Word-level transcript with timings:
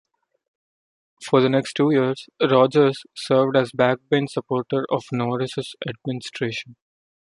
For 1.29 1.41
the 1.41 1.49
next 1.49 1.73
two 1.73 1.91
years, 1.91 2.27
Rogers 2.41 3.03
served 3.15 3.55
as 3.55 3.69
a 3.71 3.77
backbench 3.77 4.31
supporter 4.31 4.83
of 4.89 5.03
Norris's 5.11 5.75
administration. 5.87 6.75